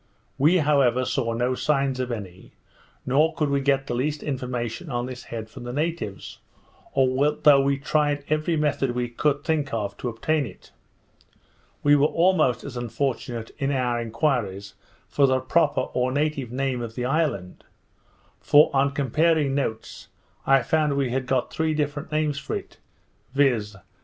We, 0.39 0.57
however, 0.57 1.05
saw 1.05 1.33
no 1.33 1.53
signs 1.53 1.99
of 1.99 2.11
any, 2.11 2.53
nor 3.05 3.35
could 3.35 3.49
we 3.51 3.61
get 3.61 3.85
the 3.85 3.93
least 3.93 4.23
information 4.23 4.89
on 4.89 5.05
this 5.05 5.25
head 5.25 5.47
from 5.47 5.63
the 5.63 5.71
natives, 5.71 6.39
although 6.95 7.61
we 7.61 7.77
tried 7.77 8.23
every 8.27 8.57
method 8.57 8.95
we 8.95 9.09
could 9.09 9.43
think 9.43 9.71
of 9.71 9.95
to 9.97 10.09
obtain 10.09 10.47
it. 10.47 10.71
We 11.83 11.95
were 11.95 12.07
almost 12.07 12.63
as 12.63 12.75
unfortunate 12.75 13.51
in 13.59 13.69
our 13.71 14.01
enquiries 14.01 14.73
for 15.07 15.27
the 15.27 15.39
proper 15.39 15.81
or 15.81 16.11
native 16.11 16.51
name 16.51 16.81
of 16.81 16.95
the 16.95 17.05
island; 17.05 17.63
for, 18.39 18.75
on 18.75 18.93
comparing 18.93 19.53
notes, 19.53 20.07
I 20.47 20.63
found 20.63 20.95
we 20.97 21.11
had 21.11 21.27
got 21.27 21.53
three 21.53 21.75
different 21.75 22.11
names 22.11 22.39
for 22.39 22.55
it, 22.55 22.79
viz. 23.35 23.75